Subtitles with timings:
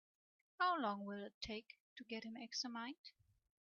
[0.57, 3.11] How long will it take to get him examined?